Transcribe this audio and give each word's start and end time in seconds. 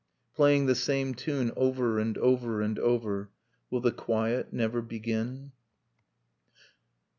Playing 0.35 0.65
the 0.65 0.73
same 0.73 1.13
tune 1.13 1.51
over 1.55 1.99
and 1.99 2.17
over 2.17 2.59
and 2.59 2.79
over... 2.79 3.29
Will 3.69 3.81
the 3.81 3.91
quiet 3.91 4.51
never 4.51 4.81
begin 4.81 5.51